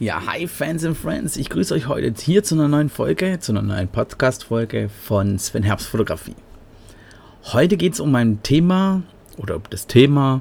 Ja, 0.00 0.22
hi 0.24 0.46
Fans 0.46 0.82
and 0.86 0.96
Friends, 0.96 1.36
ich 1.36 1.50
grüße 1.50 1.74
euch 1.74 1.86
heute 1.86 2.10
hier 2.18 2.42
zu 2.42 2.54
einer 2.54 2.68
neuen 2.68 2.88
Folge, 2.88 3.38
zu 3.38 3.52
einer 3.52 3.60
neuen 3.60 3.86
Podcast-Folge 3.86 4.88
von 4.88 5.38
Sven 5.38 5.62
Herbst 5.62 5.88
Fotografie. 5.88 6.36
Heute 7.52 7.76
geht 7.76 7.92
es 7.92 8.00
um 8.00 8.10
mein 8.10 8.42
Thema 8.42 9.02
oder 9.36 9.56
um 9.56 9.62
das 9.68 9.86
Thema 9.86 10.40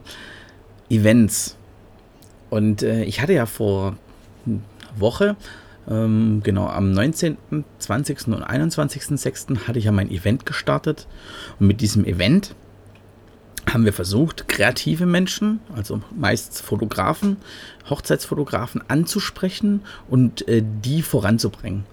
Events. 0.90 1.58
Und 2.50 2.84
äh, 2.84 3.04
ich 3.04 3.20
hatte 3.20 3.34
ja 3.34 3.46
vor 3.46 3.98
einer 4.46 4.62
Woche, 4.96 5.36
ähm, 5.90 6.40
genau 6.42 6.68
am 6.68 6.94
19., 6.94 7.36
20. 7.80 8.28
und 8.28 8.46
21.06. 8.46 9.68
hatte 9.68 9.78
ich 9.78 9.84
ja 9.84 9.92
mein 9.92 10.10
Event 10.10 10.46
gestartet. 10.46 11.06
Und 11.60 11.68
mit 11.68 11.82
diesem 11.82 12.06
Event 12.06 12.56
haben 13.74 13.86
wir 13.86 13.94
versucht, 13.94 14.48
kreative 14.48 15.06
Menschen, 15.06 15.60
also 15.76 16.02
meist 16.16 16.62
Fotografen, 16.62 17.38
Hochzeitsfotografen 17.90 18.82
anzusprechen 18.88 19.82
und 20.10 20.48
äh, 20.48 20.64
die 20.84 21.02
voranzubringen. 21.02 21.86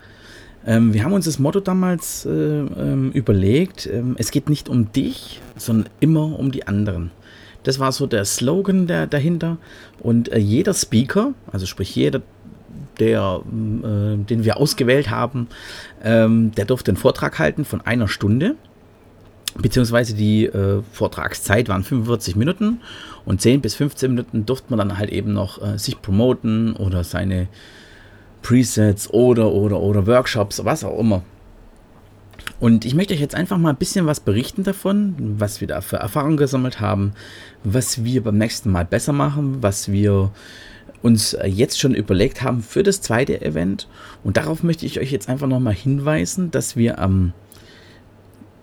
Ähm, 0.66 0.92
wir 0.92 1.04
haben 1.04 1.12
uns 1.12 1.26
das 1.26 1.38
Motto 1.38 1.60
damals 1.60 2.26
äh, 2.26 2.30
ähm, 2.30 3.12
überlegt, 3.12 3.86
ähm, 3.86 4.16
es 4.18 4.30
geht 4.30 4.48
nicht 4.48 4.68
um 4.68 4.92
dich, 4.92 5.40
sondern 5.56 5.88
immer 6.00 6.38
um 6.38 6.50
die 6.50 6.66
anderen. 6.66 7.10
Das 7.62 7.78
war 7.78 7.92
so 7.92 8.06
der 8.06 8.24
Slogan 8.24 8.86
der, 8.86 9.06
dahinter. 9.06 9.58
Und 10.00 10.30
äh, 10.30 10.38
jeder 10.38 10.74
Speaker, 10.74 11.32
also 11.50 11.66
sprich 11.66 11.94
jeder, 11.94 12.22
der, 12.98 13.40
äh, 13.44 14.16
den 14.24 14.44
wir 14.44 14.56
ausgewählt 14.56 15.10
haben, 15.10 15.48
ähm, 16.02 16.52
der 16.52 16.64
durfte 16.64 16.92
einen 16.92 16.96
Vortrag 16.96 17.38
halten 17.38 17.64
von 17.64 17.80
einer 17.80 18.08
Stunde 18.08 18.56
beziehungsweise 19.60 20.14
die 20.14 20.46
äh, 20.46 20.82
Vortragszeit 20.92 21.68
waren 21.68 21.84
45 21.84 22.36
Minuten 22.36 22.80
und 23.24 23.40
10 23.40 23.60
bis 23.60 23.74
15 23.74 24.10
Minuten 24.10 24.46
durfte 24.46 24.66
man 24.70 24.78
dann 24.78 24.98
halt 24.98 25.10
eben 25.10 25.32
noch 25.32 25.62
äh, 25.62 25.78
sich 25.78 26.00
promoten 26.00 26.74
oder 26.74 27.04
seine 27.04 27.48
Presets 28.42 29.10
oder 29.10 29.52
oder 29.52 29.80
oder 29.80 30.06
Workshops, 30.06 30.64
was 30.64 30.84
auch 30.84 30.98
immer. 30.98 31.22
Und 32.60 32.84
ich 32.84 32.94
möchte 32.94 33.12
euch 33.12 33.20
jetzt 33.20 33.34
einfach 33.34 33.58
mal 33.58 33.70
ein 33.70 33.76
bisschen 33.76 34.06
was 34.06 34.20
berichten 34.20 34.62
davon, 34.62 35.14
was 35.38 35.60
wir 35.60 35.68
da 35.68 35.80
für 35.80 35.96
Erfahrungen 35.96 36.36
gesammelt 36.36 36.80
haben, 36.80 37.12
was 37.64 38.04
wir 38.04 38.22
beim 38.22 38.38
nächsten 38.38 38.70
Mal 38.70 38.84
besser 38.84 39.12
machen, 39.12 39.62
was 39.62 39.90
wir 39.90 40.30
uns 41.02 41.34
äh, 41.34 41.46
jetzt 41.46 41.78
schon 41.78 41.94
überlegt 41.94 42.42
haben 42.42 42.62
für 42.62 42.82
das 42.82 43.00
zweite 43.00 43.40
Event. 43.42 43.88
Und 44.24 44.36
darauf 44.36 44.62
möchte 44.62 44.86
ich 44.86 45.00
euch 45.00 45.12
jetzt 45.12 45.28
einfach 45.28 45.46
nochmal 45.46 45.74
hinweisen, 45.74 46.50
dass 46.50 46.76
wir 46.76 46.98
am 46.98 47.32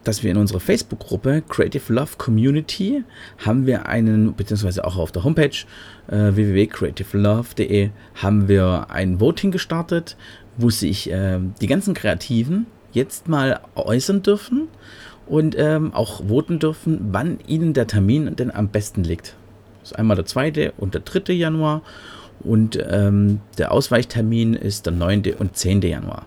dass 0.04 0.24
wir 0.24 0.32
in 0.32 0.38
unserer 0.38 0.60
Facebook-Gruppe 0.60 1.44
Creative 1.48 1.94
Love 1.94 2.12
Community 2.18 3.04
haben 3.38 3.66
wir 3.66 3.88
einen, 3.88 4.36
beziehungsweise 4.36 4.86
auch 4.86 4.98
auf 4.98 5.12
der 5.12 5.24
Homepage 5.24 5.66
äh, 6.08 6.36
www.creativelove.de 6.36 7.90
haben 8.16 8.48
wir 8.48 8.88
ein 8.90 9.20
Voting 9.20 9.52
gestartet, 9.52 10.18
wo 10.58 10.70
sich 10.70 11.12
äh, 11.12 11.40
die 11.62 11.68
ganzen 11.68 11.94
Kreativen 11.94 12.66
jetzt 12.92 13.28
mal 13.28 13.62
äußern 13.76 14.22
dürfen 14.22 14.68
und 15.26 15.56
ähm, 15.58 15.94
auch 15.94 16.28
voten 16.28 16.60
dürfen, 16.60 17.10
wann 17.12 17.40
ihnen 17.48 17.74
der 17.74 17.88
Termin 17.88 18.36
denn 18.36 18.52
am 18.52 18.70
besten 18.70 19.04
liegt. 19.04 19.36
Das 19.82 19.92
ist 19.92 19.98
einmal 19.98 20.16
der 20.16 20.26
2. 20.26 20.74
und 20.78 20.94
der 20.94 21.02
3. 21.02 21.34
Januar 21.34 21.82
und 22.42 22.78
ähm, 22.90 23.40
der 23.58 23.72
Ausweichtermin 23.72 24.54
ist 24.54 24.86
der 24.86 24.94
9. 24.94 25.24
und 25.40 25.56
10. 25.56 25.82
Januar. 25.82 26.26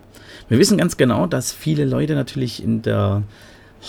Wir 0.49 0.59
wissen 0.59 0.77
ganz 0.77 0.97
genau, 0.97 1.27
dass 1.27 1.51
viele 1.51 1.85
Leute 1.85 2.15
natürlich 2.15 2.63
in 2.63 2.81
der 2.81 3.23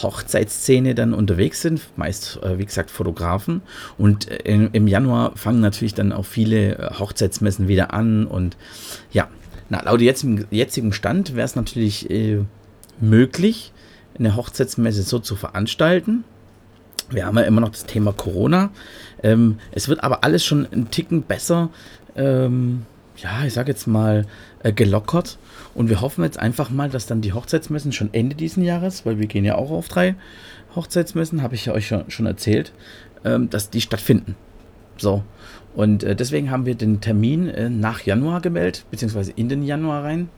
Hochzeitsszene 0.02 0.94
dann 0.94 1.14
unterwegs 1.14 1.62
sind, 1.62 1.82
meist 1.96 2.40
äh, 2.42 2.58
wie 2.58 2.66
gesagt 2.66 2.90
Fotografen. 2.90 3.62
Und 3.96 4.30
äh, 4.30 4.68
im 4.72 4.86
Januar 4.86 5.36
fangen 5.36 5.60
natürlich 5.60 5.94
dann 5.94 6.12
auch 6.12 6.24
viele 6.24 6.78
äh, 6.78 6.94
Hochzeitsmessen 6.98 7.68
wieder 7.68 7.92
an. 7.92 8.26
Und 8.26 8.56
ja, 9.12 9.28
na, 9.68 9.82
laut 9.82 10.00
jetzigem, 10.00 10.46
jetzigem 10.50 10.92
Stand 10.92 11.34
wäre 11.34 11.44
es 11.44 11.56
natürlich 11.56 12.10
äh, 12.10 12.40
möglich, 13.00 13.72
eine 14.18 14.36
Hochzeitsmesse 14.36 15.02
so 15.02 15.18
zu 15.18 15.36
veranstalten. 15.36 16.24
Wir 17.10 17.24
haben 17.24 17.38
ja 17.38 17.44
immer 17.44 17.60
noch 17.60 17.70
das 17.70 17.86
Thema 17.86 18.12
Corona. 18.12 18.70
Ähm, 19.22 19.58
es 19.72 19.88
wird 19.88 20.04
aber 20.04 20.24
alles 20.24 20.44
schon 20.44 20.66
ein 20.70 20.90
Ticken 20.90 21.22
besser. 21.22 21.70
Ähm, 22.16 22.82
ja, 23.22 23.44
ich 23.44 23.52
sage 23.52 23.70
jetzt 23.70 23.86
mal, 23.86 24.26
äh, 24.62 24.72
gelockert. 24.72 25.38
Und 25.74 25.88
wir 25.88 26.00
hoffen 26.00 26.24
jetzt 26.24 26.38
einfach 26.38 26.70
mal, 26.70 26.88
dass 26.88 27.06
dann 27.06 27.20
die 27.20 27.32
Hochzeitsmessen 27.32 27.92
schon 27.92 28.12
Ende 28.12 28.36
diesen 28.36 28.62
Jahres, 28.62 29.04
weil 29.04 29.18
wir 29.18 29.26
gehen 29.26 29.44
ja 29.44 29.56
auch 29.56 29.70
auf 29.70 29.88
drei 29.88 30.14
Hochzeitsmessen, 30.74 31.42
habe 31.42 31.54
ich 31.54 31.66
ja 31.66 31.72
euch 31.72 31.92
schon, 32.08 32.26
erzählt, 32.26 32.72
ähm, 33.24 33.50
dass 33.50 33.70
die 33.70 33.80
stattfinden. 33.80 34.36
So. 34.96 35.24
Und 35.74 36.02
äh, 36.02 36.16
deswegen 36.16 36.50
haben 36.50 36.66
wir 36.66 36.74
den 36.74 37.00
Termin 37.00 37.48
äh, 37.48 37.70
nach 37.70 38.02
Januar 38.02 38.40
gemeldet, 38.40 38.84
beziehungsweise 38.90 39.32
in 39.32 39.48
den 39.48 39.62
Januar 39.62 40.04
rein. 40.04 40.28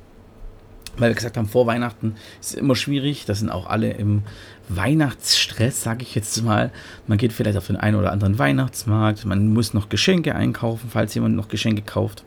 Weil 0.97 1.11
wir 1.11 1.15
gesagt 1.15 1.37
haben, 1.37 1.49
vor 1.49 1.67
Weihnachten 1.67 2.17
ist 2.41 2.55
immer 2.55 2.75
schwierig. 2.75 3.25
Da 3.25 3.35
sind 3.35 3.49
auch 3.49 3.67
alle 3.67 3.93
im 3.93 4.23
Weihnachtsstress, 4.69 5.83
sage 5.83 6.03
ich 6.03 6.15
jetzt 6.15 6.43
mal. 6.43 6.71
Man 7.07 7.17
geht 7.17 7.33
vielleicht 7.33 7.57
auf 7.57 7.69
den 7.69 7.77
einen 7.77 7.97
oder 7.97 8.13
anderen 8.13 8.39
Weihnachtsmarkt. 8.39 9.25
Man 9.25 9.53
muss 9.53 9.73
noch 9.73 9.89
Geschenke 9.89 10.35
einkaufen, 10.35 10.91
falls 10.93 11.15
jemand 11.15 11.37
noch 11.37 11.49
Geschenke 11.49 11.83
kauft 11.83 12.25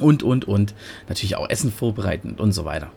und, 0.00 0.22
und, 0.22 0.46
und. 0.46 0.74
Natürlich 1.08 1.36
auch 1.36 1.48
Essen 1.48 1.72
vorbereiten 1.72 2.36
und 2.38 2.52
so 2.52 2.64
weiter. 2.64 2.90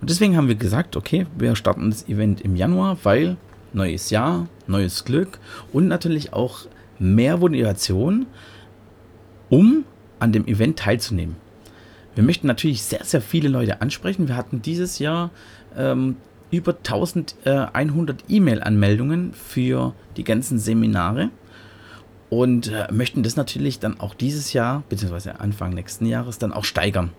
Und 0.00 0.10
deswegen 0.10 0.36
haben 0.36 0.48
wir 0.48 0.56
gesagt, 0.56 0.96
okay, 0.96 1.26
wir 1.36 1.56
starten 1.56 1.90
das 1.90 2.08
Event 2.08 2.40
im 2.40 2.56
Januar, 2.56 2.98
weil 3.02 3.36
neues 3.72 4.10
Jahr, 4.10 4.48
neues 4.66 5.04
Glück 5.04 5.38
und 5.72 5.88
natürlich 5.88 6.32
auch 6.32 6.66
mehr 6.98 7.36
Motivation, 7.38 8.26
um 9.48 9.84
an 10.18 10.32
dem 10.32 10.46
Event 10.46 10.78
teilzunehmen. 10.78 11.36
Wir 12.14 12.24
möchten 12.24 12.46
natürlich 12.46 12.82
sehr, 12.82 13.04
sehr 13.04 13.20
viele 13.20 13.48
Leute 13.48 13.82
ansprechen. 13.82 14.28
Wir 14.28 14.36
hatten 14.36 14.62
dieses 14.62 14.98
Jahr 14.98 15.30
ähm, 15.76 16.16
über 16.50 16.72
1100 16.72 18.24
E-Mail-Anmeldungen 18.28 19.34
für 19.34 19.94
die 20.16 20.24
ganzen 20.24 20.58
Seminare 20.58 21.30
und 22.42 22.68
äh, 22.68 22.92
möchten 22.92 23.22
das 23.22 23.36
natürlich 23.36 23.78
dann 23.78 23.98
auch 23.98 24.14
dieses 24.14 24.52
Jahr, 24.52 24.82
beziehungsweise 24.88 25.40
Anfang 25.40 25.72
nächsten 25.72 26.06
Jahres, 26.06 26.38
dann 26.38 26.52
auch 26.52 26.64
steigern. 26.64 27.10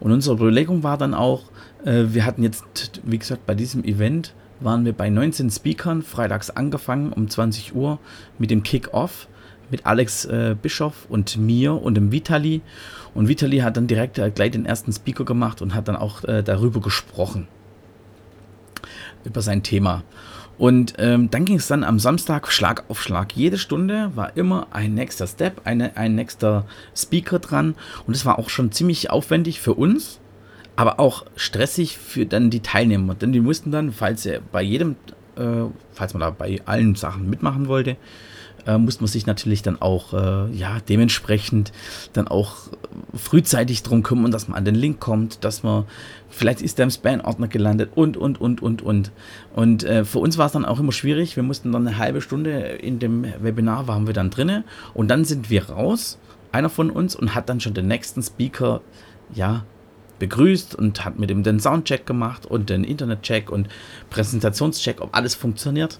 Und 0.00 0.12
unsere 0.12 0.36
Überlegung 0.36 0.84
war 0.84 0.96
dann 0.96 1.14
auch, 1.14 1.44
äh, 1.84 2.04
wir 2.08 2.24
hatten 2.24 2.42
jetzt, 2.42 2.64
wie 3.02 3.18
gesagt, 3.18 3.46
bei 3.46 3.54
diesem 3.54 3.82
Event 3.84 4.34
waren 4.60 4.84
wir 4.84 4.92
bei 4.92 5.10
19 5.10 5.50
Speakern, 5.50 6.02
freitags 6.02 6.50
angefangen 6.50 7.12
um 7.12 7.28
20 7.28 7.74
Uhr 7.74 7.98
mit 8.38 8.50
dem 8.50 8.62
Kick-Off 8.62 9.28
mit 9.70 9.84
Alex 9.84 10.24
äh, 10.24 10.56
Bischoff 10.60 11.06
und 11.08 11.36
mir 11.36 11.74
und 11.74 11.94
dem 11.94 12.12
Vitali. 12.12 12.62
Und 13.14 13.28
Vitali 13.28 13.58
hat 13.58 13.76
dann 13.76 13.86
direkt 13.86 14.18
äh, 14.18 14.30
gleich 14.30 14.52
den 14.52 14.64
ersten 14.64 14.92
Speaker 14.92 15.24
gemacht 15.24 15.60
und 15.60 15.74
hat 15.74 15.88
dann 15.88 15.96
auch 15.96 16.24
äh, 16.24 16.42
darüber 16.42 16.80
gesprochen. 16.80 17.48
Über 19.24 19.42
sein 19.42 19.62
Thema. 19.62 20.04
Und 20.58 20.94
ähm, 20.98 21.30
dann 21.30 21.44
ging 21.44 21.56
es 21.56 21.68
dann 21.68 21.84
am 21.84 22.00
Samstag 22.00 22.50
Schlag 22.50 22.84
auf 22.88 23.00
Schlag. 23.00 23.36
Jede 23.36 23.58
Stunde 23.58 24.10
war 24.16 24.36
immer 24.36 24.66
ein 24.72 24.94
nächster 24.94 25.28
Step, 25.28 25.60
eine, 25.64 25.96
ein 25.96 26.16
nächster 26.16 26.66
Speaker 26.96 27.38
dran. 27.38 27.76
Und 28.06 28.16
es 28.16 28.26
war 28.26 28.40
auch 28.40 28.50
schon 28.50 28.72
ziemlich 28.72 29.10
aufwendig 29.10 29.60
für 29.60 29.74
uns, 29.74 30.18
aber 30.74 30.98
auch 30.98 31.24
stressig 31.36 31.96
für 31.96 32.26
dann 32.26 32.50
die 32.50 32.60
Teilnehmer. 32.60 33.14
Denn 33.14 33.32
die 33.32 33.40
mussten 33.40 33.70
dann, 33.70 33.92
falls 33.92 34.28
bei 34.50 34.62
jedem, 34.62 34.96
äh, 35.36 35.66
falls 35.92 36.12
man 36.12 36.20
da 36.20 36.30
bei 36.30 36.60
allen 36.64 36.96
Sachen 36.96 37.30
mitmachen 37.30 37.68
wollte, 37.68 37.96
äh, 38.68 38.78
muss 38.78 39.00
man 39.00 39.08
sich 39.08 39.26
natürlich 39.26 39.62
dann 39.62 39.80
auch 39.80 40.12
äh, 40.12 40.52
ja, 40.54 40.78
dementsprechend 40.88 41.72
dann 42.12 42.28
auch 42.28 42.56
frühzeitig 43.14 43.82
drum 43.82 44.02
kümmern, 44.02 44.30
dass 44.30 44.46
man 44.46 44.58
an 44.58 44.64
den 44.64 44.74
Link 44.74 45.00
kommt, 45.00 45.42
dass 45.42 45.62
man, 45.62 45.84
vielleicht 46.28 46.60
ist 46.60 46.78
der 46.78 46.84
im 46.84 46.90
Spam-Ordner 46.90 47.48
gelandet 47.48 47.90
und, 47.94 48.16
und, 48.16 48.40
und, 48.40 48.62
und, 48.62 48.82
und. 48.82 49.10
Und 49.56 49.84
äh, 49.84 50.04
für 50.04 50.18
uns 50.18 50.38
war 50.38 50.46
es 50.46 50.52
dann 50.52 50.66
auch 50.66 50.78
immer 50.78 50.92
schwierig. 50.92 51.34
Wir 51.34 51.42
mussten 51.42 51.72
dann 51.72 51.86
eine 51.86 51.98
halbe 51.98 52.20
Stunde 52.20 52.50
in 52.50 52.98
dem 52.98 53.24
Webinar 53.40 53.88
waren 53.88 54.06
wir 54.06 54.14
dann 54.14 54.30
drinne 54.30 54.64
und 54.94 55.08
dann 55.08 55.24
sind 55.24 55.50
wir 55.50 55.70
raus, 55.70 56.18
einer 56.52 56.68
von 56.68 56.90
uns, 56.90 57.16
und 57.16 57.34
hat 57.34 57.48
dann 57.48 57.60
schon 57.60 57.74
den 57.74 57.88
nächsten 57.88 58.22
Speaker, 58.22 58.82
ja, 59.34 59.64
begrüßt 60.18 60.74
und 60.74 61.04
hat 61.04 61.18
mit 61.18 61.30
ihm 61.30 61.42
den 61.42 61.60
Soundcheck 61.60 62.06
gemacht 62.06 62.46
und 62.46 62.70
den 62.70 62.84
Internetcheck 62.84 63.50
und 63.50 63.68
Präsentationscheck, 64.10 65.00
ob 65.00 65.16
alles 65.16 65.34
funktioniert. 65.34 65.98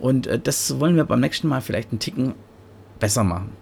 Und 0.00 0.26
äh, 0.26 0.38
das 0.38 0.78
wollen 0.80 0.96
wir 0.96 1.04
beim 1.04 1.20
nächsten 1.20 1.48
Mal 1.48 1.60
vielleicht 1.60 1.90
einen 1.90 2.00
Ticken 2.00 2.34
besser 3.00 3.24
machen. 3.24 3.52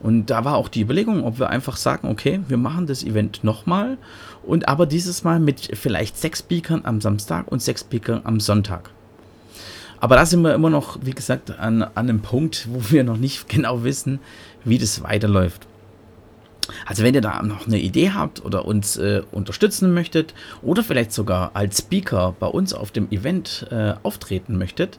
Und 0.00 0.26
da 0.26 0.44
war 0.44 0.56
auch 0.56 0.68
die 0.68 0.82
Überlegung, 0.82 1.24
ob 1.24 1.38
wir 1.38 1.48
einfach 1.48 1.76
sagen, 1.76 2.08
okay, 2.08 2.40
wir 2.48 2.58
machen 2.58 2.86
das 2.86 3.02
Event 3.02 3.42
nochmal 3.42 3.96
und 4.42 4.68
aber 4.68 4.84
dieses 4.84 5.24
Mal 5.24 5.40
mit 5.40 5.70
vielleicht 5.78 6.18
sechs 6.18 6.40
Speakern 6.40 6.82
am 6.84 7.00
Samstag 7.00 7.50
und 7.50 7.62
sechs 7.62 7.80
Speakern 7.80 8.20
am 8.24 8.38
Sonntag. 8.38 8.90
Aber 10.00 10.16
da 10.16 10.26
sind 10.26 10.42
wir 10.42 10.54
immer 10.54 10.68
noch, 10.68 10.98
wie 11.00 11.12
gesagt, 11.12 11.58
an, 11.58 11.82
an 11.82 11.90
einem 11.94 12.20
Punkt, 12.20 12.68
wo 12.70 12.92
wir 12.92 13.04
noch 13.04 13.16
nicht 13.16 13.48
genau 13.48 13.84
wissen, 13.84 14.20
wie 14.62 14.76
das 14.76 15.02
weiterläuft. 15.02 15.66
Also 16.86 17.02
wenn 17.02 17.14
ihr 17.14 17.20
da 17.20 17.42
noch 17.42 17.66
eine 17.66 17.78
Idee 17.78 18.10
habt 18.10 18.44
oder 18.44 18.64
uns 18.64 18.96
äh, 18.96 19.22
unterstützen 19.32 19.92
möchtet 19.92 20.34
oder 20.62 20.82
vielleicht 20.82 21.12
sogar 21.12 21.50
als 21.54 21.78
Speaker 21.78 22.34
bei 22.38 22.46
uns 22.46 22.72
auf 22.72 22.90
dem 22.90 23.10
Event 23.10 23.66
äh, 23.70 23.94
auftreten 24.02 24.56
möchtet, 24.56 24.98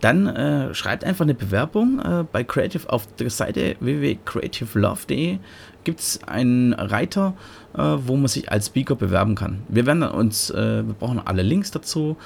dann 0.00 0.26
äh, 0.26 0.74
schreibt 0.74 1.04
einfach 1.04 1.24
eine 1.24 1.34
Bewerbung 1.34 1.98
äh, 1.98 2.24
bei 2.30 2.44
Creative 2.44 2.88
auf 2.90 3.06
der 3.16 3.30
Seite 3.30 3.76
www.creativelove.de 3.80 5.38
gibt 5.84 6.00
es 6.00 6.22
einen 6.24 6.74
Reiter, 6.74 7.34
äh, 7.74 7.78
wo 7.80 8.16
man 8.16 8.28
sich 8.28 8.52
als 8.52 8.66
Speaker 8.66 8.94
bewerben 8.94 9.34
kann. 9.34 9.62
Wir 9.68 9.86
werden 9.86 10.02
uns, 10.02 10.50
äh, 10.50 10.86
wir 10.86 10.94
brauchen 10.94 11.20
alle 11.24 11.42
Links 11.42 11.70
dazu, 11.70 12.16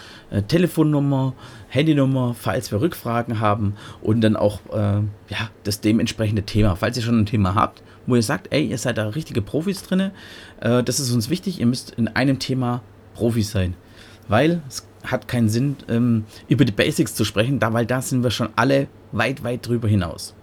Telefonnummer, 0.49 1.35
Handynummer, 1.69 2.35
falls 2.35 2.73
wir 2.73 2.81
Rückfragen 2.81 3.41
haben 3.41 3.75
und 4.03 4.21
dann 4.23 4.37
auch 4.37 4.61
ja, 5.29 5.51
das 5.65 5.81
dementsprechende 5.81 6.43
Thema. 6.43 6.77
Falls 6.77 6.97
ihr 6.97 7.03
schon 7.03 7.21
ein 7.21 7.27
Thema 7.27 7.55
habt, 7.55 7.83
wo 8.07 8.17
ihr 8.17 8.23
sagt, 8.23 8.53
ey, 8.53 8.67
ihr 8.67 8.79
seid 8.79 8.99
da 8.99 9.09
richtige 9.09 9.43
Profis 9.43 9.83
drin, 9.83 10.11
das 10.61 11.01
ist 11.01 11.13
uns 11.13 11.31
wichtig, 11.31 11.61
ihr 11.61 11.67
müsst 11.67 11.91
in 11.93 12.09
einem 12.09 12.39
Thema 12.39 12.83
Profis 13.15 13.51
sein. 13.51 13.75
Weil 14.29 14.63
es 14.69 14.87
hat 15.05 15.29
keinen 15.29 15.49
Sinn, 15.49 15.77
ähm, 15.89 16.25
über 16.49 16.65
die 16.65 16.73
Basics 16.73 17.15
zu 17.15 17.25
sprechen, 17.25 17.59
da, 17.59 17.73
weil 17.73 17.87
da 17.87 18.01
sind 18.03 18.23
wir 18.23 18.31
schon 18.31 18.51
alle 18.57 18.89
weit, 19.11 19.43
weit 19.45 19.67
drüber 19.67 19.89
hinaus. 19.89 20.35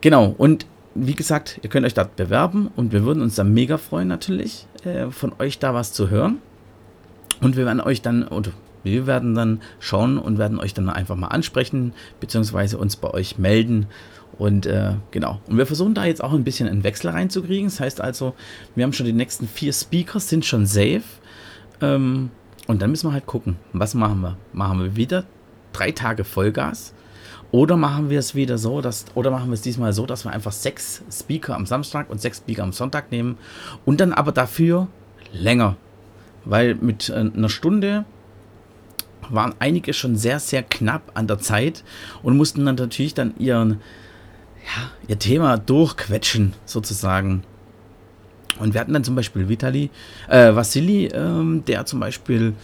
Genau, 0.00 0.34
und 0.38 0.66
wie 0.94 1.14
gesagt, 1.14 1.60
ihr 1.62 1.70
könnt 1.70 1.86
euch 1.86 1.94
dort 1.94 2.16
bewerben 2.16 2.70
und 2.74 2.92
wir 2.92 3.04
würden 3.04 3.22
uns 3.22 3.34
da 3.34 3.44
mega 3.44 3.78
freuen 3.78 4.08
natürlich, 4.08 4.66
äh, 4.84 5.10
von 5.10 5.32
euch 5.38 5.58
da 5.58 5.74
was 5.74 5.92
zu 5.92 6.10
hören. 6.10 6.38
Und 7.40 7.56
wir 7.56 7.66
werden 7.66 7.80
euch 7.80 8.02
dann, 8.02 8.26
oder 8.26 8.50
wir 8.82 9.06
werden 9.06 9.34
dann 9.34 9.60
schauen 9.78 10.18
und 10.18 10.38
werden 10.38 10.58
euch 10.58 10.74
dann 10.74 10.88
einfach 10.88 11.16
mal 11.16 11.28
ansprechen, 11.28 11.92
beziehungsweise 12.20 12.78
uns 12.78 12.96
bei 12.96 13.10
euch 13.10 13.38
melden. 13.38 13.86
Und 14.38 14.66
äh, 14.66 14.94
genau. 15.10 15.40
Und 15.48 15.58
wir 15.58 15.66
versuchen 15.66 15.94
da 15.94 16.04
jetzt 16.04 16.22
auch 16.22 16.32
ein 16.32 16.44
bisschen 16.44 16.68
einen 16.68 16.84
Wechsel 16.84 17.10
reinzukriegen. 17.10 17.66
Das 17.66 17.80
heißt 17.80 18.00
also, 18.00 18.34
wir 18.74 18.84
haben 18.84 18.92
schon 18.92 19.06
die 19.06 19.12
nächsten 19.12 19.48
vier 19.48 19.72
Speakers, 19.72 20.28
sind 20.28 20.44
schon 20.44 20.64
safe. 20.64 21.02
Ähm, 21.80 22.30
und 22.68 22.82
dann 22.82 22.90
müssen 22.90 23.08
wir 23.08 23.12
halt 23.12 23.26
gucken, 23.26 23.56
was 23.72 23.94
machen 23.94 24.20
wir? 24.20 24.36
Machen 24.52 24.80
wir 24.80 24.96
wieder 24.96 25.24
drei 25.72 25.90
Tage 25.90 26.24
Vollgas? 26.24 26.94
Oder 27.50 27.76
machen 27.76 28.10
wir 28.10 28.18
es 28.18 28.34
wieder 28.34 28.58
so, 28.58 28.82
dass, 28.82 29.06
oder 29.14 29.30
machen 29.30 29.48
wir 29.48 29.54
es 29.54 29.62
diesmal 29.62 29.94
so, 29.94 30.04
dass 30.04 30.24
wir 30.24 30.32
einfach 30.32 30.52
sechs 30.52 31.02
Speaker 31.10 31.56
am 31.56 31.64
Samstag 31.64 32.10
und 32.10 32.20
sechs 32.20 32.38
Speaker 32.38 32.62
am 32.62 32.72
Sonntag 32.72 33.10
nehmen 33.10 33.38
und 33.86 34.00
dann 34.00 34.12
aber 34.12 34.32
dafür 34.32 34.88
länger. 35.32 35.76
Weil 36.44 36.74
mit 36.74 37.08
äh, 37.08 37.14
einer 37.14 37.48
Stunde 37.48 38.04
waren 39.30 39.54
einige 39.58 39.94
schon 39.94 40.16
sehr, 40.16 40.40
sehr 40.40 40.62
knapp 40.62 41.12
an 41.14 41.26
der 41.26 41.38
Zeit 41.38 41.84
und 42.22 42.36
mussten 42.36 42.64
dann 42.66 42.74
natürlich 42.74 43.14
dann 43.14 43.34
ihren, 43.38 43.80
ja, 44.68 44.90
ihr 45.08 45.18
Thema 45.18 45.56
durchquetschen, 45.58 46.54
sozusagen. 46.64 47.42
Und 48.58 48.74
wir 48.74 48.80
hatten 48.80 48.92
dann 48.92 49.04
zum 49.04 49.14
Beispiel 49.14 49.48
Vitali, 49.48 49.90
äh, 50.28 50.54
Vassili, 50.54 51.06
ähm, 51.06 51.64
der 51.66 51.86
zum 51.86 52.00
Beispiel, 52.00 52.54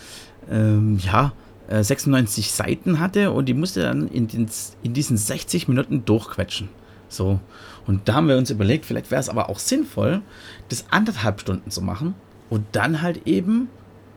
ähm, 0.50 0.98
ja, 0.98 1.32
96 1.68 2.46
äh, 2.46 2.50
Seiten 2.50 3.00
hatte 3.00 3.30
und 3.30 3.46
die 3.46 3.54
musste 3.54 3.82
dann 3.82 4.08
in, 4.08 4.28
den, 4.28 4.48
in 4.82 4.92
diesen 4.92 5.16
60 5.16 5.66
Minuten 5.66 6.04
durchquetschen. 6.04 6.68
So. 7.08 7.40
Und 7.86 8.08
da 8.08 8.14
haben 8.14 8.28
wir 8.28 8.36
uns 8.36 8.50
überlegt, 8.50 8.84
vielleicht 8.84 9.10
wäre 9.10 9.20
es 9.20 9.28
aber 9.28 9.48
auch 9.48 9.58
sinnvoll, 9.58 10.20
das 10.68 10.84
anderthalb 10.90 11.40
Stunden 11.40 11.70
zu 11.70 11.80
machen 11.80 12.14
und 12.50 12.64
dann 12.72 13.00
halt 13.02 13.26
eben 13.26 13.68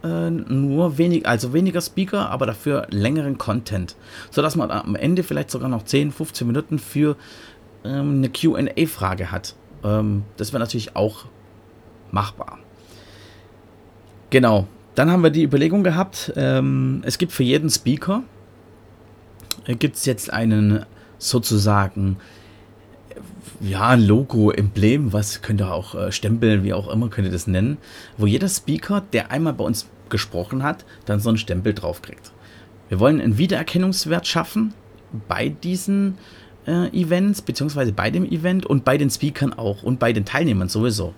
äh, 0.03 0.29
nur 0.29 0.97
wenig, 0.97 1.27
also 1.27 1.53
weniger 1.53 1.81
Speaker, 1.81 2.29
aber 2.29 2.45
dafür 2.45 2.87
längeren 2.89 3.37
Content. 3.37 3.95
Sodass 4.31 4.55
man 4.55 4.71
am 4.71 4.95
Ende 4.95 5.23
vielleicht 5.23 5.51
sogar 5.51 5.69
noch 5.69 5.83
10, 5.83 6.11
15 6.11 6.47
Minuten 6.47 6.79
für 6.79 7.15
ähm, 7.87 8.17
eine 8.17 8.29
QA-Frage 8.29 9.31
hat. 9.31 9.55
Ähm, 9.83 10.23
das 10.37 10.53
wäre 10.53 10.59
natürlich 10.59 10.95
auch 10.95 11.25
machbar. 12.11 12.59
Genau. 14.29 14.67
Dann 14.95 15.11
haben 15.11 15.21
wir 15.21 15.29
die 15.29 15.43
Überlegung 15.43 15.83
gehabt, 15.83 16.33
ähm, 16.35 17.03
es 17.05 17.19
gibt 17.19 17.31
für 17.31 17.43
jeden 17.43 17.69
Speaker, 17.69 18.23
äh, 19.65 19.75
gibt 19.75 19.95
es 19.95 20.05
jetzt 20.05 20.33
einen 20.33 20.85
sozusagen, 21.19 22.17
ja, 23.59 23.93
Logo, 23.93 24.51
Emblem, 24.51 25.13
was 25.13 25.43
könnt 25.43 25.61
ihr 25.61 25.71
auch 25.71 25.93
äh, 25.93 26.11
Stempel, 26.11 26.63
wie 26.63 26.73
auch 26.73 26.87
immer, 26.87 27.09
könnt 27.09 27.27
ihr 27.27 27.31
das 27.31 27.45
nennen, 27.45 27.77
wo 28.17 28.25
jeder 28.25 28.49
Speaker, 28.49 29.03
der 29.13 29.31
einmal 29.31 29.53
bei 29.53 29.63
uns 29.63 29.87
gesprochen 30.09 30.63
hat, 30.63 30.83
dann 31.05 31.19
so 31.19 31.29
einen 31.29 31.37
Stempel 31.37 31.73
drauf 31.73 32.01
kriegt. 32.01 32.31
Wir 32.89 32.99
wollen 32.99 33.21
einen 33.21 33.37
Wiedererkennungswert 33.37 34.25
schaffen 34.25 34.73
bei 35.27 35.49
diesen 35.49 36.17
äh, 36.67 36.87
Events, 36.89 37.41
beziehungsweise 37.41 37.93
bei 37.93 38.11
dem 38.11 38.25
Event 38.25 38.65
und 38.65 38.85
bei 38.85 38.97
den 38.97 39.09
Speakern 39.09 39.53
auch 39.53 39.83
und 39.83 39.99
bei 39.99 40.13
den 40.13 40.25
Teilnehmern 40.25 40.69
sowieso. 40.69 41.13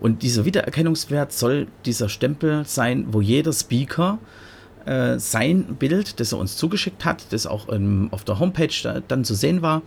Und 0.00 0.22
dieser 0.22 0.44
Wiedererkennungswert 0.44 1.32
soll 1.32 1.66
dieser 1.84 2.08
Stempel 2.08 2.64
sein, 2.64 3.06
wo 3.10 3.20
jeder 3.20 3.52
Speaker 3.52 4.18
äh, 4.86 5.18
sein 5.18 5.76
Bild, 5.78 6.20
das 6.20 6.32
er 6.32 6.38
uns 6.38 6.56
zugeschickt 6.56 7.04
hat, 7.04 7.32
das 7.32 7.46
auch 7.46 7.68
ähm, 7.70 8.08
auf 8.10 8.24
der 8.24 8.38
Homepage 8.38 8.74
da, 8.82 9.00
dann 9.00 9.24
zu 9.24 9.34
sehen 9.34 9.62
war, 9.62 9.82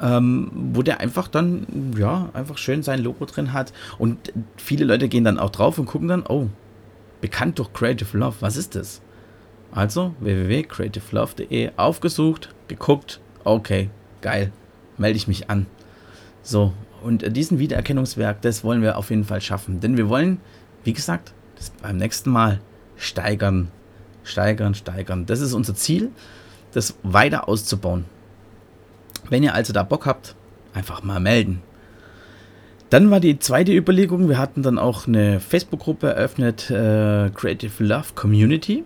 ähm, 0.00 0.50
wo 0.72 0.82
der 0.82 1.00
einfach 1.00 1.28
dann, 1.28 1.94
ja, 1.98 2.30
einfach 2.32 2.56
schön 2.56 2.82
sein 2.82 3.02
Logo 3.02 3.24
drin 3.24 3.52
hat. 3.52 3.72
Und 3.98 4.32
viele 4.56 4.84
Leute 4.84 5.08
gehen 5.08 5.24
dann 5.24 5.38
auch 5.38 5.50
drauf 5.50 5.78
und 5.78 5.86
gucken 5.86 6.08
dann, 6.08 6.24
oh, 6.28 6.48
bekannt 7.20 7.58
durch 7.58 7.72
Creative 7.72 8.16
Love, 8.16 8.36
was 8.40 8.56
ist 8.56 8.74
das? 8.76 9.02
Also 9.72 10.14
www.creativelove.de 10.20 11.70
aufgesucht, 11.76 12.54
geguckt, 12.68 13.20
okay, 13.42 13.90
geil, 14.22 14.52
melde 14.96 15.16
ich 15.16 15.28
mich 15.28 15.50
an. 15.50 15.66
So, 16.42 16.72
und 17.02 17.36
diesen 17.36 17.58
Wiedererkennungswerk, 17.58 18.40
das 18.42 18.64
wollen 18.64 18.82
wir 18.82 18.96
auf 18.96 19.10
jeden 19.10 19.24
Fall 19.24 19.40
schaffen. 19.40 19.80
Denn 19.80 19.96
wir 19.96 20.08
wollen, 20.08 20.40
wie 20.84 20.92
gesagt, 20.92 21.34
das 21.56 21.70
beim 21.70 21.96
nächsten 21.96 22.30
Mal 22.30 22.60
steigern. 22.96 23.68
Steigern, 24.24 24.74
steigern. 24.74 25.26
Das 25.26 25.40
ist 25.40 25.52
unser 25.52 25.74
Ziel, 25.74 26.10
das 26.72 26.96
weiter 27.02 27.48
auszubauen. 27.48 28.04
Wenn 29.28 29.42
ihr 29.42 29.54
also 29.54 29.72
da 29.72 29.82
Bock 29.82 30.06
habt, 30.06 30.36
einfach 30.74 31.02
mal 31.02 31.20
melden. 31.20 31.62
Dann 32.90 33.10
war 33.10 33.20
die 33.20 33.38
zweite 33.38 33.72
Überlegung, 33.72 34.28
wir 34.28 34.38
hatten 34.38 34.62
dann 34.62 34.78
auch 34.78 35.06
eine 35.06 35.40
Facebook-Gruppe 35.40 36.08
eröffnet, 36.08 36.70
äh, 36.70 37.30
Creative 37.30 37.82
Love 37.82 38.08
Community. 38.14 38.84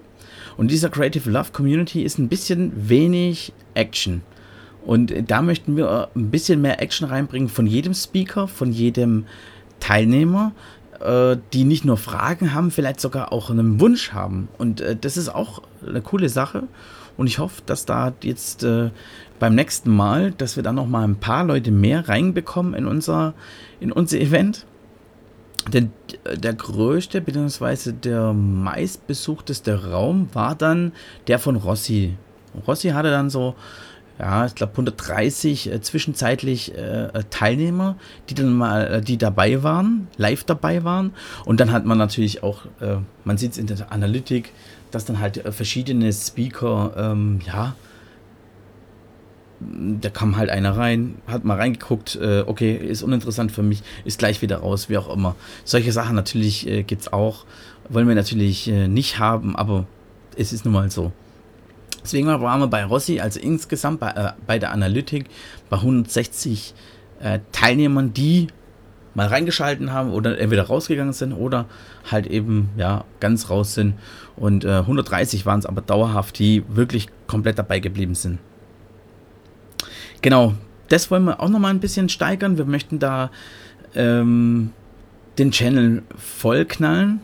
Und 0.56 0.70
dieser 0.70 0.90
Creative 0.90 1.28
Love 1.28 1.50
Community 1.52 2.02
ist 2.02 2.18
ein 2.18 2.28
bisschen 2.28 2.88
wenig 2.88 3.52
Action. 3.74 4.22
Und 4.86 5.12
da 5.28 5.42
möchten 5.42 5.76
wir 5.76 6.08
ein 6.14 6.30
bisschen 6.30 6.62
mehr 6.62 6.80
Action 6.80 7.08
reinbringen 7.08 7.48
von 7.48 7.66
jedem 7.66 7.92
Speaker, 7.92 8.46
von 8.46 8.70
jedem 8.70 9.26
Teilnehmer, 9.80 10.52
äh, 11.00 11.36
die 11.52 11.64
nicht 11.64 11.84
nur 11.84 11.96
Fragen 11.96 12.54
haben, 12.54 12.70
vielleicht 12.70 13.00
sogar 13.00 13.32
auch 13.32 13.50
einen 13.50 13.80
Wunsch 13.80 14.12
haben. 14.12 14.48
Und 14.58 14.80
äh, 14.80 14.94
das 14.94 15.16
ist 15.16 15.28
auch 15.28 15.62
eine 15.86 16.00
coole 16.02 16.28
Sache. 16.28 16.62
Und 17.16 17.26
ich 17.26 17.40
hoffe, 17.40 17.62
dass 17.66 17.84
da 17.84 18.12
jetzt 18.22 18.62
äh, 18.62 18.90
beim 19.40 19.56
nächsten 19.56 19.90
Mal, 19.90 20.30
dass 20.30 20.54
wir 20.54 20.62
da 20.62 20.72
noch 20.72 20.86
mal 20.86 21.02
ein 21.02 21.16
paar 21.16 21.44
Leute 21.44 21.72
mehr 21.72 22.08
reinbekommen 22.08 22.74
in 22.74 22.86
unser, 22.86 23.34
in 23.80 23.90
unser 23.90 24.18
Event. 24.18 24.66
Denn 25.72 25.90
der 26.32 26.54
größte 26.54 27.20
bzw. 27.20 27.90
der 27.90 28.32
meistbesuchteste 28.32 29.90
Raum 29.90 30.28
war 30.32 30.54
dann 30.54 30.92
der 31.26 31.40
von 31.40 31.56
Rossi. 31.56 32.14
Rossi 32.68 32.90
hatte 32.90 33.10
dann 33.10 33.30
so 33.30 33.56
ja, 34.18 34.46
ich 34.46 34.54
glaube 34.54 34.72
130 34.72 35.70
äh, 35.70 35.80
zwischenzeitlich 35.82 36.74
äh, 36.74 37.06
äh, 37.06 37.24
Teilnehmer, 37.28 37.96
die 38.30 38.34
dann 38.34 38.52
mal, 38.52 38.86
äh, 38.86 39.00
die 39.02 39.18
dabei 39.18 39.62
waren, 39.62 40.08
live 40.16 40.44
dabei 40.44 40.84
waren. 40.84 41.12
Und 41.44 41.60
dann 41.60 41.70
hat 41.70 41.84
man 41.84 41.98
natürlich 41.98 42.42
auch, 42.42 42.64
äh, 42.80 42.96
man 43.24 43.36
sieht 43.36 43.52
es 43.52 43.58
in 43.58 43.66
der 43.66 43.92
Analytik, 43.92 44.52
dass 44.90 45.04
dann 45.04 45.20
halt 45.20 45.42
verschiedene 45.50 46.12
Speaker, 46.12 46.92
ähm, 46.96 47.40
ja, 47.46 47.74
da 49.60 50.10
kam 50.10 50.36
halt 50.36 50.50
einer 50.50 50.76
rein, 50.76 51.16
hat 51.26 51.44
mal 51.44 51.56
reingeguckt, 51.56 52.18
okay, 52.46 52.76
ist 52.76 53.02
uninteressant 53.02 53.50
für 53.50 53.62
mich, 53.62 53.82
ist 54.04 54.18
gleich 54.18 54.42
wieder 54.42 54.58
raus, 54.58 54.90
wie 54.90 54.98
auch 54.98 55.12
immer. 55.12 55.34
Solche 55.64 55.92
Sachen 55.92 56.14
natürlich 56.14 56.68
äh, 56.68 56.82
gibt 56.82 57.02
es 57.02 57.12
auch, 57.12 57.46
wollen 57.88 58.06
wir 58.06 58.14
natürlich 58.14 58.66
nicht 58.66 59.18
haben, 59.18 59.56
aber 59.56 59.86
es 60.36 60.52
ist 60.52 60.66
nun 60.66 60.74
mal 60.74 60.90
so. 60.90 61.10
Deswegen 62.06 62.28
waren 62.28 62.60
wir 62.60 62.68
bei 62.68 62.84
Rossi, 62.84 63.18
also 63.18 63.40
insgesamt 63.40 63.98
bei, 63.98 64.10
äh, 64.10 64.32
bei 64.46 64.60
der 64.60 64.70
Analytik, 64.70 65.26
bei 65.68 65.78
160 65.78 66.72
äh, 67.18 67.40
Teilnehmern, 67.50 68.14
die 68.14 68.46
mal 69.14 69.26
reingeschalten 69.26 69.92
haben 69.92 70.12
oder 70.12 70.38
entweder 70.38 70.68
rausgegangen 70.68 71.12
sind 71.12 71.32
oder 71.32 71.66
halt 72.08 72.28
eben 72.28 72.70
ja 72.76 73.02
ganz 73.18 73.50
raus 73.50 73.74
sind. 73.74 73.94
Und 74.36 74.64
äh, 74.64 74.68
130 74.68 75.46
waren 75.46 75.58
es 75.58 75.66
aber 75.66 75.80
dauerhaft, 75.80 76.38
die 76.38 76.62
wirklich 76.68 77.08
komplett 77.26 77.58
dabei 77.58 77.80
geblieben 77.80 78.14
sind. 78.14 78.38
Genau, 80.22 80.54
das 80.86 81.10
wollen 81.10 81.24
wir 81.24 81.40
auch 81.40 81.48
nochmal 81.48 81.72
ein 81.72 81.80
bisschen 81.80 82.08
steigern. 82.08 82.56
Wir 82.56 82.66
möchten 82.66 83.00
da 83.00 83.32
ähm, 83.96 84.70
den 85.38 85.50
Channel 85.50 86.04
vollknallen. 86.16 87.20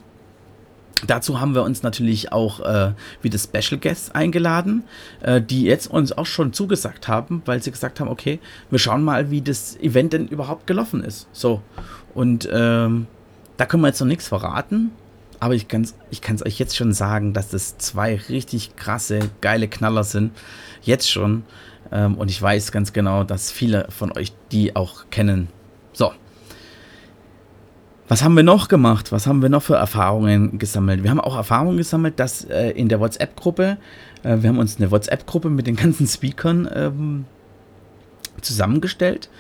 Dazu 1.07 1.41
haben 1.41 1.55
wir 1.55 1.63
uns 1.63 1.83
natürlich 1.83 2.33
auch 2.33 2.61
äh, 2.61 2.93
wieder 3.23 3.39
Special 3.39 3.81
Guests 3.81 4.13
eingeladen, 4.13 4.85
äh, 5.21 5.41
die 5.41 5.63
jetzt 5.65 5.89
uns 5.89 6.13
auch 6.17 6.27
schon 6.27 6.53
zugesagt 6.53 7.09
haben, 7.09 7.43
weil 7.45 7.63
sie 7.63 7.73
gesagt 7.73 7.99
haben, 8.01 8.09
okay, 8.09 8.39
wir 8.71 8.79
schauen 8.79 9.03
mal, 9.03 9.31
wie 9.31 9.41
das 9.41 9.77
Event 9.81 10.13
denn 10.13 10.29
überhaupt 10.29 10.67
gelaufen 10.67 11.03
ist. 11.03 11.27
So. 11.33 11.61
Und 12.15 12.49
ähm, 12.53 13.07
da 13.57 13.67
können 13.67 13.83
wir 13.83 13.89
jetzt 13.89 14.01
noch 14.01 14.07
nichts 14.07 14.29
verraten, 14.29 14.93
aber 15.41 15.55
ich 15.55 15.67
kann 15.67 15.83
es 15.83 15.95
ich 16.11 16.23
euch 16.45 16.59
jetzt 16.59 16.77
schon 16.77 16.93
sagen, 16.93 17.33
dass 17.33 17.49
das 17.49 17.79
zwei 17.79 18.17
richtig 18.29 18.77
krasse, 18.77 19.19
geile 19.41 19.67
Knaller 19.67 20.05
sind. 20.05 20.33
Jetzt 20.83 21.11
schon. 21.11 21.43
Ähm, 21.91 22.17
und 22.17 22.31
ich 22.31 22.41
weiß 22.41 22.71
ganz 22.71 22.93
genau, 22.93 23.25
dass 23.25 23.51
viele 23.51 23.87
von 23.91 24.13
euch 24.17 24.33
die 24.53 24.77
auch 24.77 25.05
kennen. 25.11 25.49
So. 25.93 26.13
Was 28.09 28.23
haben 28.23 28.35
wir 28.35 28.43
noch 28.43 28.69
gemacht? 28.69 29.13
Was 29.13 29.27
haben 29.27 29.43
wir 29.43 29.49
noch 29.49 29.63
für 29.63 29.77
Erfahrungen 29.77 30.59
gesammelt? 30.59 31.03
Wir 31.03 31.11
haben 31.11 31.21
auch 31.21 31.37
Erfahrungen 31.37 31.77
gesammelt, 31.77 32.19
dass 32.19 32.45
äh, 32.45 32.71
in 32.71 32.89
der 32.89 33.01
WhatsApp-Gruppe, 33.01 33.79
äh, 34.23 34.37
wir 34.41 34.49
haben 34.49 34.59
uns 34.59 34.77
eine 34.77 34.91
WhatsApp-Gruppe 34.91 35.51
mit 35.51 35.67
den 35.67 35.77
ganzen 35.77 36.07
Speakern 36.07 36.69
ähm, 36.75 37.25
zusammengestellt 38.41 39.31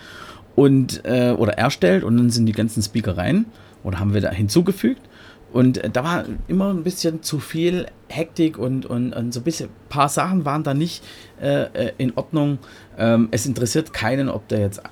und 0.54 1.04
äh, 1.04 1.34
oder 1.36 1.54
erstellt 1.54 2.04
und 2.04 2.16
dann 2.16 2.30
sind 2.30 2.46
die 2.46 2.52
ganzen 2.52 2.82
Speaker 2.82 3.16
rein 3.16 3.46
oder 3.82 3.98
haben 3.98 4.14
wir 4.14 4.20
da 4.20 4.30
hinzugefügt. 4.30 5.02
Und 5.52 5.78
äh, 5.78 5.90
da 5.90 6.04
war 6.04 6.24
immer 6.48 6.72
ein 6.72 6.82
bisschen 6.82 7.22
zu 7.22 7.38
viel 7.38 7.86
Hektik 8.08 8.58
und, 8.58 8.86
und, 8.86 9.12
und 9.12 9.34
so 9.34 9.40
ein 9.40 9.44
bisschen, 9.44 9.68
paar 9.88 10.08
Sachen 10.08 10.44
waren 10.44 10.62
da 10.62 10.72
nicht 10.72 11.04
äh, 11.40 11.64
äh, 11.64 11.92
in 11.98 12.12
Ordnung. 12.16 12.58
Ähm, 12.96 13.28
es 13.32 13.44
interessiert 13.44 13.92
keinen, 13.92 14.28
ob 14.28 14.48
da 14.48 14.56
jetzt, 14.56 14.82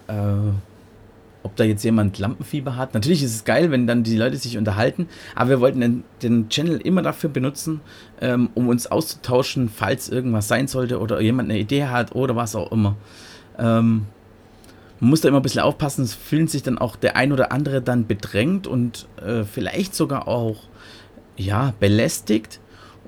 ob 1.42 1.56
da 1.56 1.64
jetzt 1.64 1.84
jemand 1.84 2.18
Lampenfieber 2.18 2.76
hat. 2.76 2.94
Natürlich 2.94 3.22
ist 3.22 3.34
es 3.34 3.44
geil, 3.44 3.70
wenn 3.70 3.86
dann 3.86 4.02
die 4.02 4.16
Leute 4.16 4.36
sich 4.36 4.58
unterhalten, 4.58 5.08
aber 5.34 5.50
wir 5.50 5.60
wollten 5.60 5.80
den, 5.80 6.04
den 6.22 6.48
Channel 6.48 6.78
immer 6.78 7.02
dafür 7.02 7.30
benutzen, 7.30 7.80
ähm, 8.20 8.50
um 8.54 8.68
uns 8.68 8.86
auszutauschen, 8.86 9.68
falls 9.68 10.08
irgendwas 10.08 10.48
sein 10.48 10.68
sollte 10.68 11.00
oder 11.00 11.20
jemand 11.20 11.50
eine 11.50 11.58
Idee 11.58 11.86
hat 11.86 12.14
oder 12.14 12.36
was 12.36 12.54
auch 12.54 12.72
immer. 12.72 12.96
Ähm, 13.58 14.06
man 15.00 15.10
muss 15.10 15.22
da 15.22 15.28
immer 15.28 15.40
ein 15.40 15.42
bisschen 15.42 15.62
aufpassen, 15.62 16.04
es 16.04 16.14
fühlt 16.14 16.50
sich 16.50 16.62
dann 16.62 16.76
auch 16.76 16.94
der 16.96 17.16
ein 17.16 17.32
oder 17.32 17.52
andere 17.52 17.80
dann 17.80 18.06
bedrängt 18.06 18.66
und 18.66 19.08
äh, 19.24 19.44
vielleicht 19.44 19.94
sogar 19.94 20.28
auch 20.28 20.56
ja, 21.36 21.72
belästigt. 21.80 22.60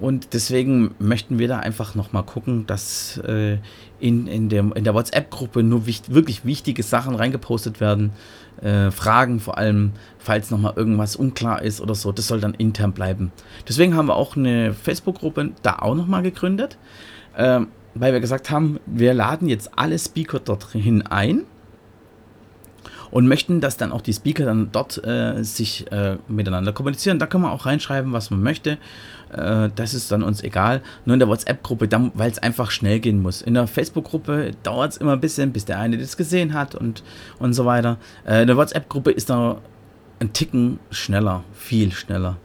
Und 0.03 0.35
deswegen 0.35 0.97
möchten 0.99 1.39
wir 1.39 1.47
da 1.47 1.61
einfach 1.61 1.95
nochmal 1.95 2.25
gucken, 2.25 2.67
dass 2.67 3.19
äh, 3.19 3.59
in, 4.01 4.27
in, 4.27 4.49
dem, 4.49 4.73
in 4.73 4.83
der 4.83 4.95
WhatsApp-Gruppe 4.95 5.63
nur 5.63 5.87
wichtig, 5.87 6.13
wirklich 6.13 6.45
wichtige 6.45 6.83
Sachen 6.83 7.15
reingepostet 7.15 7.81
werden. 7.81 8.11
Äh, 8.61 8.91
Fragen 8.91 9.39
vor 9.39 9.59
allem, 9.59 9.93
falls 10.19 10.51
nochmal 10.51 10.73
irgendwas 10.75 11.15
unklar 11.15 11.63
ist 11.63 11.81
oder 11.81 11.95
so. 11.95 12.11
Das 12.11 12.27
soll 12.27 12.41
dann 12.41 12.55
intern 12.55 12.95
bleiben. 12.95 13.31
Deswegen 13.69 13.95
haben 13.95 14.07
wir 14.07 14.17
auch 14.17 14.37
eine 14.37 14.75
Facebook-Gruppe 14.75 15.53
da 15.63 15.77
auch 15.79 15.95
nochmal 15.95 16.25
gegründet. 16.25 16.79
Äh, 17.37 17.61
weil 17.95 18.13
wir 18.13 18.21
gesagt 18.21 18.51
haben, 18.51 18.81
wir 18.87 19.15
laden 19.15 19.47
jetzt 19.49 19.71
alle 19.77 19.97
Speaker 20.01 20.41
dorthin 20.41 21.03
ein 21.03 21.45
und 23.12 23.28
möchten, 23.28 23.61
dass 23.61 23.76
dann 23.76 23.92
auch 23.92 24.00
die 24.00 24.14
Speaker 24.14 24.47
dann 24.47 24.71
dort 24.73 25.04
äh, 25.04 25.45
sich 25.45 25.92
äh, 25.92 26.16
miteinander 26.28 26.73
kommunizieren. 26.73 27.19
Da 27.19 27.26
kann 27.26 27.42
man 27.42 27.52
auch 27.52 27.66
reinschreiben, 27.66 28.12
was 28.12 28.31
man 28.31 28.42
möchte. 28.42 28.78
Äh, 29.31 29.69
das 29.75 29.92
ist 29.92 30.11
dann 30.11 30.23
uns 30.23 30.42
egal. 30.42 30.81
Nur 31.04 31.12
in 31.14 31.21
der 31.21 31.28
WhatsApp-Gruppe, 31.28 31.88
weil 32.14 32.31
es 32.31 32.38
einfach 32.38 32.71
schnell 32.71 33.00
gehen 33.00 33.21
muss. 33.21 33.42
In 33.42 33.52
der 33.54 33.66
Facebook-Gruppe 33.66 34.52
dauert 34.62 34.92
es 34.92 34.97
immer 34.97 35.12
ein 35.12 35.21
bisschen, 35.21 35.52
bis 35.52 35.66
der 35.66 35.78
eine 35.78 35.99
das 35.99 36.16
gesehen 36.16 36.54
hat 36.54 36.75
und, 36.75 37.04
und 37.38 37.52
so 37.52 37.66
weiter. 37.66 37.99
Äh, 38.26 38.40
in 38.42 38.47
der 38.47 38.57
WhatsApp-Gruppe 38.57 39.11
ist 39.11 39.28
da 39.28 39.59
ein 40.19 40.33
Ticken 40.33 40.81
schneller, 40.90 41.45
viel 41.52 41.92
schneller. 41.92 42.38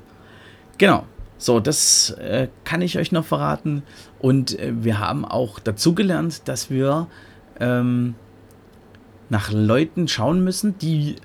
Genau. 0.78 1.06
So, 1.38 1.62
das 1.62 2.10
äh, 2.10 2.50
kann 2.66 2.82
ich 2.82 2.98
euch 2.98 3.14
noch 3.14 3.24
verraten. 3.24 3.84
Und 4.20 4.60
äh, 4.60 4.74
wir 4.84 5.00
haben 5.00 5.24
auch 5.24 5.60
dazugelernt, 5.60 6.42
dass 6.50 6.70
wir 6.70 7.08
ähm, 7.62 8.16
nach 9.30 9.52
Leuten 9.52 10.08
schauen 10.08 10.44
müssen, 10.44 10.78
die 10.78 11.16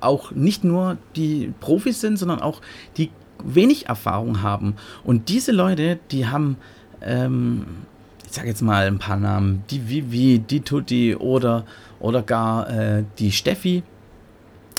auch 0.00 0.30
nicht 0.30 0.64
nur 0.64 0.96
die 1.16 1.52
Profis 1.60 2.00
sind, 2.00 2.18
sondern 2.18 2.40
auch 2.40 2.60
die 2.96 3.10
wenig 3.42 3.86
Erfahrung 3.86 4.42
haben. 4.42 4.76
Und 5.04 5.28
diese 5.28 5.52
Leute, 5.52 5.98
die 6.10 6.26
haben, 6.26 6.56
ähm, 7.00 7.66
ich 8.24 8.32
sage 8.32 8.48
jetzt 8.48 8.62
mal 8.62 8.86
ein 8.86 8.98
paar 8.98 9.16
Namen, 9.16 9.64
die 9.70 9.88
Vivi, 9.88 10.38
die 10.38 10.60
Tutti 10.60 11.16
oder, 11.16 11.64
oder 11.98 12.22
gar 12.22 12.70
äh, 12.70 13.04
die 13.18 13.32
Steffi, 13.32 13.82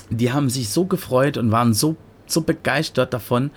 die 0.10 0.32
haben 0.32 0.50
sich 0.50 0.70
so 0.70 0.86
gefreut 0.86 1.38
und 1.38 1.52
waren 1.52 1.74
so, 1.74 1.98
so 2.26 2.42
begeistert 2.42 3.14
davon, 3.14 3.52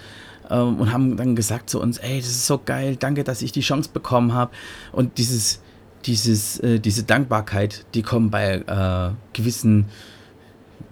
ähm, 0.50 0.80
und 0.80 0.92
haben 0.92 1.16
dann 1.16 1.36
gesagt 1.36 1.70
zu 1.70 1.80
uns, 1.80 1.98
ey, 1.98 2.18
das 2.18 2.28
ist 2.28 2.46
so 2.46 2.60
geil, 2.64 2.96
danke, 2.96 3.24
dass 3.24 3.42
ich 3.42 3.52
die 3.52 3.60
Chance 3.60 3.90
bekommen 3.92 4.32
habe. 4.32 4.52
Und 4.92 5.18
dieses, 5.18 5.60
dieses, 6.06 6.58
äh, 6.60 6.78
diese 6.78 7.02
Dankbarkeit, 7.02 7.84
die 7.94 8.02
kommt 8.02 8.30
bei 8.30 8.56
äh, 8.56 9.14
gewissen, 9.32 9.86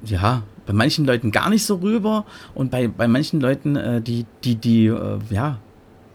ja, 0.04 0.42
bei 0.66 0.72
manchen 0.72 1.04
Leuten 1.04 1.30
gar 1.30 1.50
nicht 1.50 1.64
so 1.64 1.76
rüber 1.76 2.24
und 2.54 2.70
bei, 2.70 2.88
bei 2.88 3.06
manchen 3.08 3.40
Leuten, 3.40 3.76
äh, 3.76 4.00
die, 4.00 4.26
die, 4.42 4.56
die, 4.56 4.86
äh, 4.86 5.18
ja, 5.30 5.58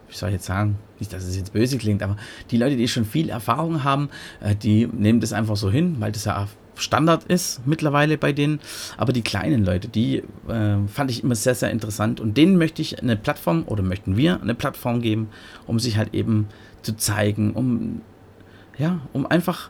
wie 0.10 0.16
soll 0.16 0.30
ich 0.30 0.34
jetzt 0.34 0.46
sagen, 0.46 0.78
nicht, 1.00 1.14
dass 1.14 1.24
es 1.24 1.38
jetzt 1.38 1.54
böse 1.54 1.78
klingt, 1.78 2.04
aber 2.04 2.18
die 2.52 2.58
Leute, 2.58 2.76
die 2.76 2.88
schon 2.88 3.06
viel 3.06 3.30
Erfahrung 3.30 3.84
haben, 3.84 4.10
äh, 4.42 4.56
die 4.56 4.88
nehmen 4.88 5.20
das 5.20 5.34
einfach 5.34 5.56
so 5.56 5.70
hin, 5.70 5.98
weil 6.00 6.12
das 6.12 6.26
ja 6.26 6.48
Standard 6.82 7.26
ist 7.26 7.66
mittlerweile 7.66 8.18
bei 8.18 8.32
denen. 8.32 8.60
Aber 8.98 9.14
die 9.14 9.22
kleinen 9.22 9.66
Leute, 9.66 9.88
die 9.88 10.24
äh, 10.48 10.78
fand 10.88 11.12
ich 11.12 11.24
immer 11.24 11.36
sehr, 11.36 11.56
sehr 11.56 11.72
interessant. 11.72 12.20
Und 12.20 12.38
denen 12.38 12.58
möchte 12.58 12.82
ich 12.82 13.02
eine 13.02 13.18
Plattform 13.18 13.64
oder 13.66 13.84
möchten 13.84 14.18
wir 14.18 14.42
eine 14.42 14.56
Plattform 14.56 15.02
geben, 15.02 15.30
um 15.68 15.80
sich 15.80 15.98
halt 15.98 16.14
eben 16.14 16.48
zu 16.82 16.96
zeigen, 16.96 17.52
um 17.52 18.02
ja, 18.80 19.02
um 19.14 19.28
einfach 19.28 19.70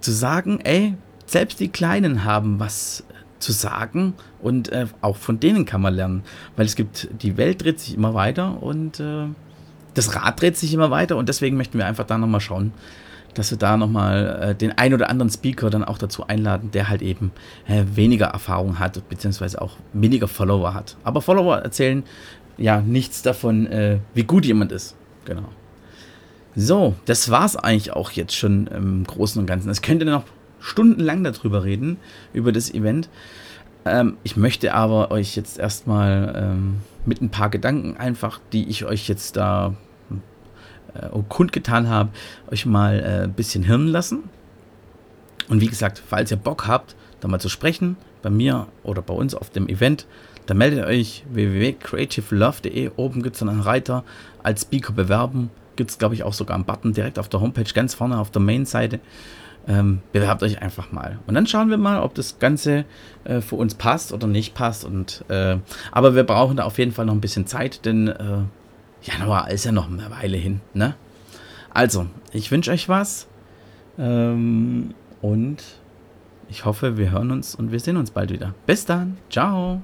zu 0.00 0.10
sagen, 0.10 0.60
ey, 0.64 0.94
selbst 1.26 1.60
die 1.60 1.68
Kleinen 1.68 2.24
haben 2.24 2.58
was 2.58 3.04
zu 3.38 3.52
sagen 3.52 4.14
und 4.40 4.70
äh, 4.70 4.86
auch 5.02 5.16
von 5.16 5.38
denen 5.38 5.66
kann 5.66 5.82
man 5.82 5.94
lernen, 5.94 6.22
weil 6.56 6.66
es 6.66 6.74
gibt, 6.74 7.08
die 7.22 7.36
Welt 7.36 7.62
dreht 7.62 7.78
sich 7.78 7.94
immer 7.94 8.14
weiter 8.14 8.62
und 8.62 8.98
äh, 8.98 9.26
das 9.94 10.14
Rad 10.14 10.40
dreht 10.40 10.56
sich 10.56 10.72
immer 10.72 10.90
weiter 10.90 11.16
und 11.16 11.28
deswegen 11.28 11.56
möchten 11.56 11.78
wir 11.78 11.86
einfach 11.86 12.06
da 12.06 12.16
nochmal 12.18 12.40
schauen, 12.40 12.72
dass 13.34 13.50
wir 13.50 13.58
da 13.58 13.76
nochmal 13.76 14.38
äh, 14.40 14.54
den 14.54 14.72
ein 14.78 14.94
oder 14.94 15.10
anderen 15.10 15.30
Speaker 15.30 15.68
dann 15.68 15.84
auch 15.84 15.98
dazu 15.98 16.26
einladen, 16.26 16.70
der 16.70 16.88
halt 16.88 17.02
eben 17.02 17.32
äh, 17.66 17.84
weniger 17.94 18.26
Erfahrung 18.26 18.78
hat, 18.78 19.06
beziehungsweise 19.08 19.60
auch 19.60 19.76
weniger 19.92 20.28
Follower 20.28 20.72
hat. 20.72 20.96
Aber 21.04 21.20
Follower 21.20 21.58
erzählen 21.58 22.04
ja 22.56 22.80
nichts 22.80 23.20
davon, 23.22 23.66
äh, 23.66 23.98
wie 24.14 24.24
gut 24.24 24.46
jemand 24.46 24.72
ist. 24.72 24.96
Genau. 25.26 25.48
So, 26.58 26.94
das 27.04 27.30
war's 27.30 27.54
eigentlich 27.54 27.92
auch 27.92 28.10
jetzt 28.12 28.34
schon 28.34 28.66
im 28.68 29.04
Großen 29.04 29.38
und 29.38 29.46
Ganzen. 29.46 29.68
Es 29.68 29.82
könnte 29.82 30.06
noch 30.06 30.24
stundenlang 30.58 31.22
darüber 31.22 31.64
reden, 31.64 31.98
über 32.32 32.50
das 32.50 32.72
Event. 32.72 33.10
Ähm, 33.84 34.16
ich 34.24 34.38
möchte 34.38 34.72
aber 34.72 35.10
euch 35.10 35.36
jetzt 35.36 35.58
erstmal 35.58 36.34
ähm, 36.34 36.78
mit 37.04 37.20
ein 37.20 37.28
paar 37.28 37.50
Gedanken 37.50 37.98
einfach, 37.98 38.40
die 38.54 38.70
ich 38.70 38.86
euch 38.86 39.06
jetzt 39.06 39.36
da 39.36 39.74
äh, 40.94 41.08
kundgetan 41.28 41.90
habe, 41.90 42.08
euch 42.50 42.64
mal 42.64 43.00
äh, 43.00 43.24
ein 43.24 43.34
bisschen 43.34 43.62
hirnen 43.62 43.88
lassen. 43.88 44.24
Und 45.50 45.60
wie 45.60 45.68
gesagt, 45.68 46.02
falls 46.08 46.30
ihr 46.30 46.38
Bock 46.38 46.66
habt, 46.66 46.96
da 47.20 47.28
mal 47.28 47.38
zu 47.38 47.50
sprechen, 47.50 47.98
bei 48.22 48.30
mir 48.30 48.66
oder 48.82 49.02
bei 49.02 49.12
uns 49.12 49.34
auf 49.34 49.50
dem 49.50 49.68
Event, 49.68 50.06
dann 50.46 50.56
meldet 50.56 50.86
euch 50.86 51.22
www.creativelove.de. 51.30 52.92
Oben 52.96 53.22
gibt 53.22 53.36
es 53.36 53.42
einen 53.42 53.60
Reiter 53.60 54.04
als 54.42 54.62
Speaker 54.62 54.94
bewerben 54.94 55.50
gibt 55.76 55.90
es, 55.90 55.98
glaube 55.98 56.14
ich, 56.14 56.22
auch 56.22 56.32
sogar 56.32 56.54
einen 56.54 56.64
Button 56.64 56.92
direkt 56.92 57.18
auf 57.18 57.28
der 57.28 57.40
Homepage, 57.40 57.72
ganz 57.74 57.94
vorne 57.94 58.18
auf 58.18 58.30
der 58.30 58.42
Main-Seite. 58.42 59.00
Ähm, 59.68 60.00
bewerbt 60.12 60.42
euch 60.44 60.62
einfach 60.62 60.92
mal. 60.92 61.18
Und 61.26 61.34
dann 61.34 61.46
schauen 61.46 61.70
wir 61.70 61.76
mal, 61.76 62.00
ob 62.00 62.14
das 62.14 62.38
Ganze 62.38 62.84
äh, 63.24 63.40
für 63.40 63.56
uns 63.56 63.74
passt 63.74 64.12
oder 64.12 64.28
nicht 64.28 64.54
passt. 64.54 64.84
Und, 64.84 65.24
äh, 65.28 65.56
aber 65.90 66.14
wir 66.14 66.22
brauchen 66.22 66.56
da 66.56 66.64
auf 66.64 66.78
jeden 66.78 66.92
Fall 66.92 67.06
noch 67.06 67.14
ein 67.14 67.20
bisschen 67.20 67.46
Zeit, 67.46 67.84
denn 67.84 68.08
äh, 68.08 68.38
Januar 69.02 69.50
ist 69.50 69.64
ja 69.64 69.72
noch 69.72 69.90
eine 69.90 70.08
Weile 70.10 70.36
hin. 70.36 70.60
Ne? 70.72 70.94
Also, 71.74 72.06
ich 72.32 72.50
wünsche 72.50 72.70
euch 72.70 72.88
was. 72.88 73.26
Ähm, 73.98 74.94
und 75.20 75.62
ich 76.48 76.64
hoffe, 76.64 76.96
wir 76.96 77.10
hören 77.10 77.32
uns 77.32 77.54
und 77.54 77.72
wir 77.72 77.80
sehen 77.80 77.96
uns 77.96 78.10
bald 78.10 78.30
wieder. 78.30 78.54
Bis 78.66 78.84
dann. 78.84 79.18
Ciao. 79.30 79.82